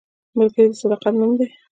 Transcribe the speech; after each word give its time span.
ملګری 0.37 0.67
د 0.71 0.75
صداقت 0.81 1.13
نوم 1.19 1.31
دی 1.37 1.47